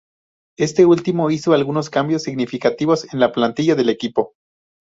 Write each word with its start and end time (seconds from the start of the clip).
Este 0.57 0.83
último 0.87 1.29
hizo 1.29 1.53
algunos 1.53 1.91
cambios 1.91 2.23
significativos 2.23 3.05
en 3.13 3.19
la 3.19 3.31
plantilla 3.31 3.75
del 3.75 3.89
equipo. 3.89 4.33